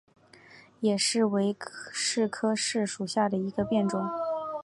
[0.79, 1.55] 野柿为
[1.93, 4.01] 柿科柿属下的一个变种。